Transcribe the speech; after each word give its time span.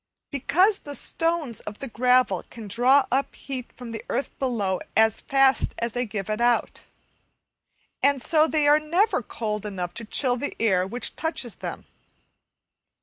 Because 0.31 0.79
the 0.79 0.95
stones 0.95 1.59
of 1.59 1.77
the 1.77 1.87
gravel 1.87 2.43
can 2.49 2.67
draw 2.67 3.05
up 3.11 3.35
heat 3.35 3.71
from 3.73 3.91
the 3.91 4.03
earth 4.09 4.31
below 4.39 4.79
as 4.97 5.19
fast 5.21 5.75
as 5.77 5.91
they 5.91 6.07
give 6.07 6.27
it 6.27 6.41
out, 6.41 6.81
and 8.01 8.19
so 8.19 8.47
they 8.47 8.67
are 8.67 8.79
never 8.79 9.21
cold 9.21 9.63
enough 9.63 9.93
to 9.93 10.03
chill 10.05 10.37
the 10.37 10.59
air 10.59 10.87
which 10.87 11.15
touches 11.15 11.57
them. 11.57 11.85